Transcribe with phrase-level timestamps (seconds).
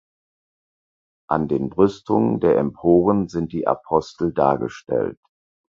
[1.29, 5.19] An den Brüstungen der Emporen sind die Apostel dargestellt.